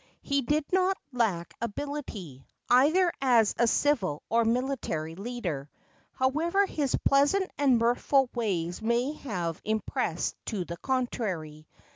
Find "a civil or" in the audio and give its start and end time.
3.59-4.43